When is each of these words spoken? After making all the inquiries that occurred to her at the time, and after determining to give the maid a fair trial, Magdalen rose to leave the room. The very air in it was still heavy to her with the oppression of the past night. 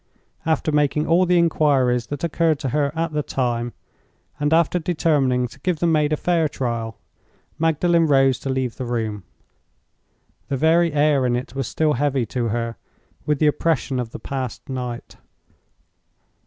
After 0.47 0.71
making 0.71 1.05
all 1.05 1.27
the 1.27 1.37
inquiries 1.37 2.07
that 2.07 2.23
occurred 2.23 2.57
to 2.61 2.69
her 2.69 2.91
at 2.97 3.13
the 3.13 3.21
time, 3.21 3.73
and 4.39 4.51
after 4.51 4.79
determining 4.79 5.47
to 5.49 5.59
give 5.59 5.77
the 5.77 5.85
maid 5.85 6.11
a 6.11 6.17
fair 6.17 6.49
trial, 6.49 6.97
Magdalen 7.59 8.07
rose 8.07 8.39
to 8.39 8.49
leave 8.49 8.77
the 8.77 8.85
room. 8.85 9.25
The 10.47 10.57
very 10.57 10.91
air 10.91 11.23
in 11.27 11.35
it 11.35 11.53
was 11.53 11.67
still 11.67 11.93
heavy 11.93 12.25
to 12.25 12.47
her 12.47 12.77
with 13.27 13.37
the 13.37 13.45
oppression 13.45 13.99
of 13.99 14.09
the 14.09 14.17
past 14.17 14.67
night. 14.69 15.17